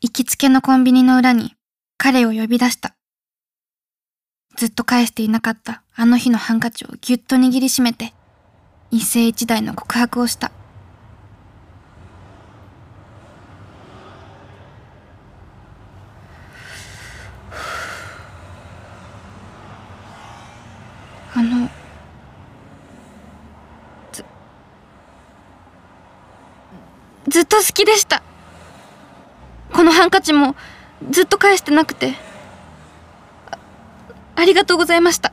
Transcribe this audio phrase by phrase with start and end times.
[0.00, 1.56] 行きつけのコンビニの裏に
[1.96, 2.94] 彼を呼び出した。
[4.56, 8.14] ずっと返していなかったあの日のハンカチをぎゅっと握りしめて、
[8.92, 10.52] 一世一代の告白をした。
[21.34, 21.68] あの、
[24.12, 24.24] ず、
[27.26, 28.22] ずっと好きでした。
[29.98, 30.54] ハンカチも
[31.10, 32.14] ずっと返してなくて。
[33.50, 33.58] あ
[34.36, 35.32] ありがとうございました。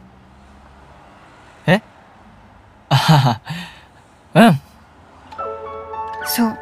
[1.68, 1.84] え？
[2.90, 3.40] あは
[4.34, 4.50] は。
[4.50, 4.62] うん。
[6.26, 6.58] そう。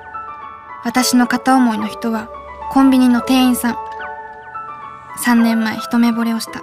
[0.84, 2.28] 私の片思いの人は
[2.72, 3.78] コンビニの店員さん。
[5.26, 6.62] 3年前一目惚れをした。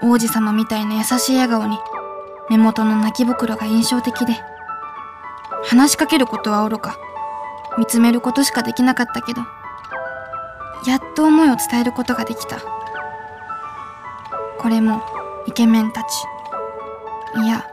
[0.00, 1.78] 王子様みたいな優しい笑顔に
[2.48, 4.40] 目元の泣き袋が印象的で
[5.64, 6.98] 話しかけることはおろか
[7.78, 9.42] 見つめることしかできなかったけど
[10.86, 12.60] やっと思いを伝えることができた。
[14.58, 15.02] これも
[15.46, 16.06] イケメンたち。
[17.42, 17.66] いや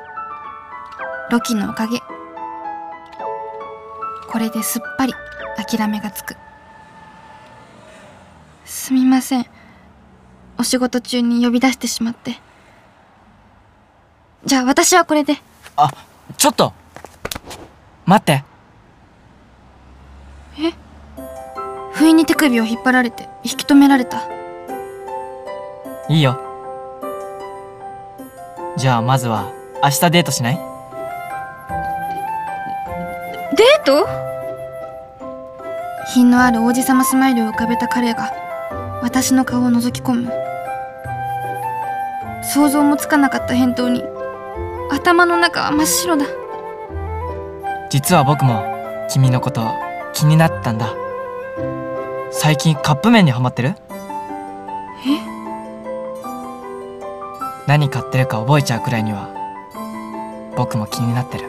[1.29, 1.99] ロキのおかげ。
[4.27, 5.13] これですっぱり
[5.57, 6.35] 諦めがつく。
[8.65, 9.45] すみません。
[10.57, 12.39] お仕事中に呼び出してしまって。
[14.45, 15.37] じゃあ私はこれで。
[15.77, 15.89] あ、
[16.37, 16.73] ちょっと。
[18.05, 18.43] 待って。
[21.93, 24.21] 不意に手首を引っ張られて引き止められた。
[26.09, 26.39] いいよ。
[28.77, 29.51] じゃあまずは
[29.83, 30.55] 明日デートしない？
[33.55, 34.07] デート？
[36.13, 38.31] 品のある王子様スマイルを浮かべた彼が
[39.01, 40.31] 私の顔を覗き込む。
[42.43, 44.03] 想像もつかなかった返答に
[44.91, 46.25] 頭の中は真っ白だ。
[47.89, 48.63] 実は僕も
[49.09, 49.61] 君のこと
[50.13, 50.93] 気になったんだ。
[52.31, 53.75] 最近カップ麺にハマってる？
[55.05, 55.19] え？
[57.67, 59.29] 何買ってるか覚えちゃうくらいには。
[60.55, 61.47] 僕も気になってる。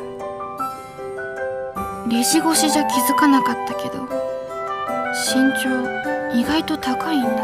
[2.08, 4.02] レジ越しじゃ気づかなかったけど
[5.14, 5.68] 身長
[6.36, 7.30] 意外と高いんだ。
[7.30, 7.36] 待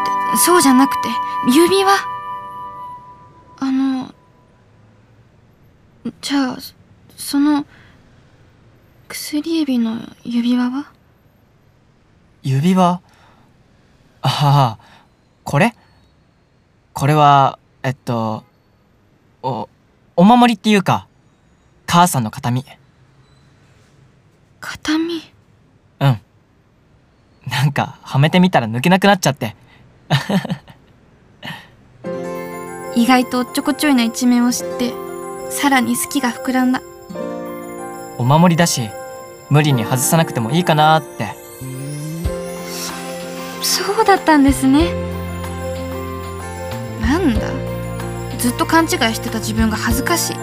[0.00, 1.08] ってそうじゃなくて
[1.52, 1.92] 指輪？
[3.60, 4.12] あの
[6.20, 6.58] じゃあ
[7.16, 7.64] その
[9.14, 10.86] 薬指の指輪は？
[12.42, 13.00] 指輪？
[14.22, 14.78] ああ
[15.44, 15.72] これ？
[16.94, 18.42] これはえっと
[19.44, 19.68] お
[20.16, 21.06] お守りっていうか
[21.86, 22.64] 母さんの形見。
[24.58, 25.22] 形見？
[26.00, 26.20] うん。
[27.48, 29.54] なんかはめてみたら抜けなくなっちゃって。
[32.96, 34.92] 意外とおっちょこちょいな一面を知って
[35.50, 36.82] さらに好きが膨らんだ。
[38.18, 38.90] お守りだし
[39.54, 41.28] 無理に外さなくてもいいかなって。
[43.62, 44.92] そうだったんですね。
[47.00, 47.40] なんだ。
[48.36, 50.36] ずっと勘違いしてた自分が恥ずかしい。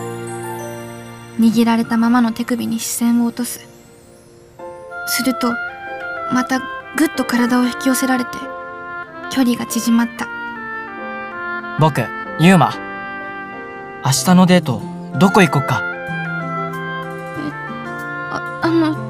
[1.42, 3.68] 握られたままの手首に視線を落とす。
[5.08, 5.52] すると
[6.32, 6.62] また
[6.96, 8.38] ぐっと体を引き寄せられて
[9.30, 10.26] 距離が縮まった。
[11.82, 12.00] 僕
[12.40, 12.74] ユーマ。
[14.06, 14.82] 明日のデート
[15.20, 15.82] どこ行こっか？
[18.34, 19.01] ああの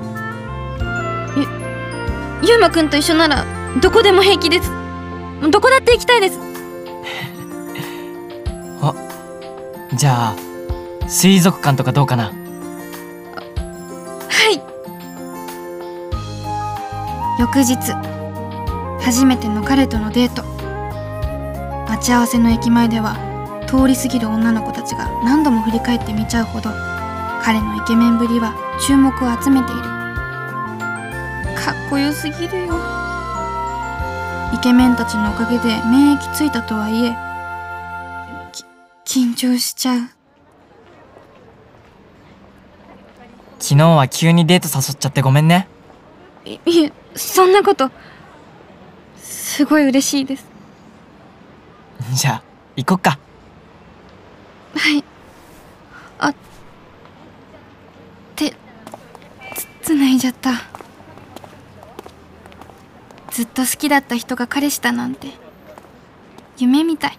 [2.62, 3.44] ゆゆうまくんと一緒なら
[3.82, 4.70] どこでも平気です。
[5.50, 6.40] どこだって行きたいです。
[9.98, 10.36] じゃあ
[11.08, 12.26] 水族館とかどうかな？
[12.26, 12.32] は
[14.52, 14.62] い。
[17.40, 17.78] 翌日
[19.04, 20.44] 初めての彼とのデート。
[21.90, 23.18] 待ち合わせの駅前では
[23.68, 26.70] 通り過ぎる女の子たちが何度も振り返って見ちゃうほど
[27.44, 28.54] 彼のイケメンぶりは
[28.88, 29.91] 注目を集めている
[31.92, 32.74] こよすぎるよ。
[34.54, 37.14] イケメンたちのおかげで免疫ついたとはいえ
[39.04, 40.00] き緊張しちゃう。
[43.60, 45.68] 昨日は急にデート誘っちゃってごめんね。
[46.46, 47.92] いいえそんなこと
[49.18, 50.46] すごい嬉しいです。
[52.14, 52.44] じゃあ
[52.78, 53.20] 行こっか。
[54.78, 55.04] はい。
[56.20, 56.34] あ
[58.38, 60.54] 手つつないじゃった
[63.32, 65.30] ずっと好きだった人が彼氏だなんて
[66.58, 67.18] 夢みたい。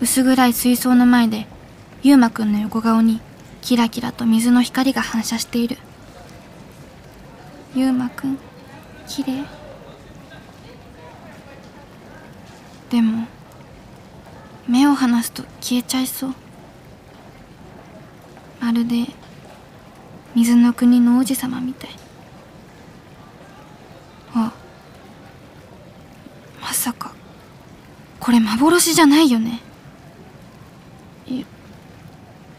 [0.00, 1.46] 薄暗い水槽の前で
[2.02, 3.20] ゆうまくんの横顔に
[3.62, 5.78] キラキラと水の光が反射している。
[7.74, 8.38] ゆうまくん
[9.06, 9.44] 綺麗。
[12.90, 13.26] でも
[14.68, 16.34] 目を離すと消えちゃいそう。
[18.60, 19.06] まるで
[20.34, 21.90] 水の国の王子様みたい
[24.34, 24.52] あ
[26.60, 27.12] まさか
[28.18, 29.60] これ幻じゃないよね。
[31.26, 31.44] ゆ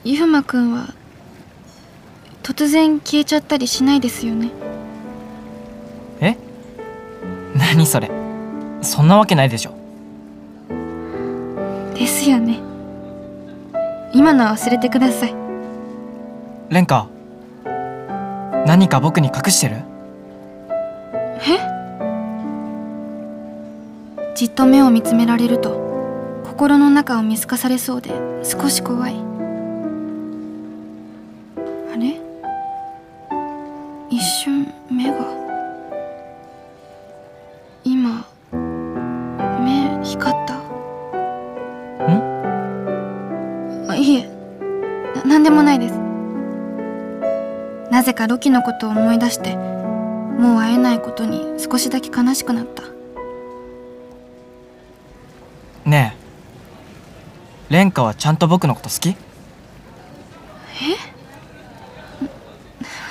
[0.04, 0.94] ゆうまくんは
[2.44, 4.52] 突然消えちゃったりしないですよね。
[6.22, 6.38] え？
[7.56, 8.10] 何それ？
[8.82, 9.74] そんなわけないでしょ。
[11.96, 12.60] ですよね。
[14.14, 15.36] 今のは忘れてください。
[16.70, 17.08] レンカ
[18.66, 19.78] 何か僕に隠してる？
[24.36, 28.12] じっと目を見つめられると心の中を見透かされそうで
[28.44, 29.16] 少し怖い。
[29.16, 29.18] あ
[31.98, 32.20] れ？
[34.10, 35.16] 一瞬目が。
[37.86, 38.26] 今
[39.62, 40.56] 目光った。
[40.56, 40.60] ん？
[43.90, 44.30] あいえ。
[45.16, 45.94] な何でもないです。
[47.90, 52.84] なぜかロキのことを思い出してもう会えないことに少しだけ悲しくなった
[55.86, 56.16] ね
[57.70, 57.74] え。
[57.74, 59.16] レンカはちゃんと僕のこと好き？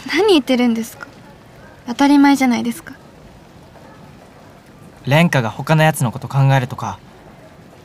[0.07, 1.07] 何言ってるんですか？
[1.87, 2.95] 当たり前じゃないですか。
[5.07, 6.99] レンカが他のやつのこと考えるとか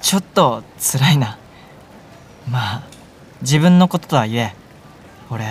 [0.02, 1.38] ちょっと辛いな。
[2.50, 2.84] まあ
[3.42, 4.56] 自分のこととはいえ
[5.30, 5.46] 俺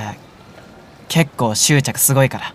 [1.09, 2.55] 結構執着すごいから。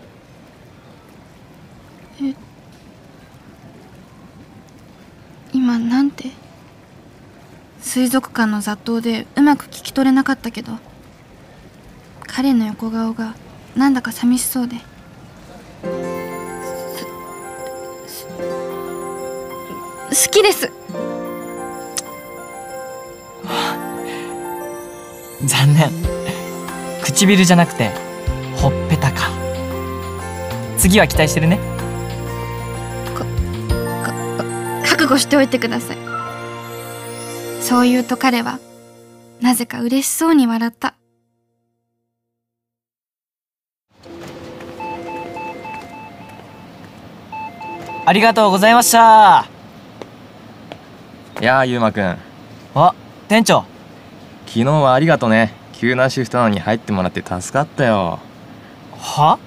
[5.52, 6.30] 今なんて？
[7.94, 10.72] 水族館の雑踏でうまく聞き取れなかったけど
[12.26, 13.36] 彼の横顔が
[13.76, 14.78] なんだか寂しそうで。
[20.10, 20.72] 好きです。
[25.44, 25.92] 残念。
[27.04, 27.90] 唇じゃなくて
[28.56, 29.30] ほっぺたか。
[30.78, 31.60] 次は期待してるね。
[34.82, 36.03] 覚悟しておいてください
[37.64, 38.58] そう言うと彼は
[39.40, 40.96] なぜか嬉しそうに笑った。
[48.04, 49.46] ありがとうございました。
[51.40, 52.18] いやーゆうまくん。
[52.74, 52.94] あ
[53.28, 53.64] 店長。
[54.46, 55.54] 昨日はありがとね。
[55.72, 58.18] 急なシフトなのに入ってもらって助かったよ。
[58.92, 59.38] は？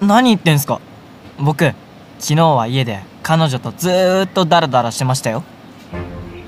[0.00, 0.80] 何言ってんすか？
[1.38, 1.66] 僕
[2.18, 5.44] 昨日は家で彼女とずーっとダラダラしてましたよ。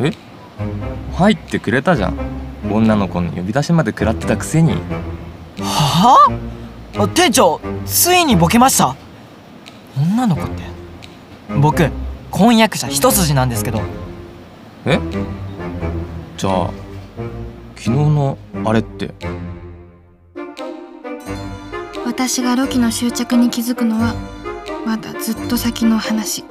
[0.00, 0.12] え？
[1.14, 2.16] 入ってくれたじゃん。
[2.70, 4.74] 女の子の呼び出しまで食らってたくせに。
[5.60, 6.28] は
[6.96, 7.08] あ？
[7.08, 8.96] 店長ついにボケました。
[9.96, 10.62] 女の子って？
[11.60, 11.90] 僕
[12.30, 13.80] 婚約者一筋なんですけど。
[14.86, 14.98] え？
[16.36, 16.70] じゃあ
[17.76, 19.14] 昨日のあれって？
[22.06, 24.14] 私がロキの執着に気づくのは
[24.84, 26.44] まだずっと先の話